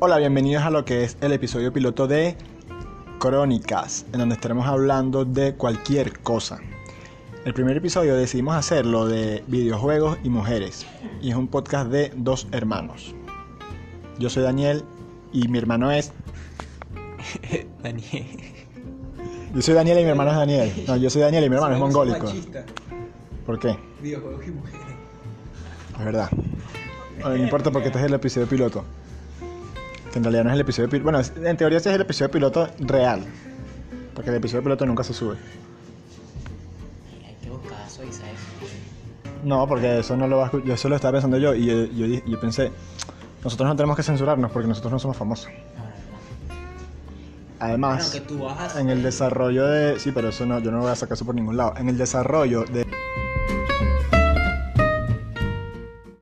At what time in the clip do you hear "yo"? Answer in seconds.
14.20-14.30, 19.52-19.62, 20.96-21.10, 40.64-40.74, 41.38-41.54, 41.66-41.84, 41.84-42.06, 42.06-42.40, 50.58-50.70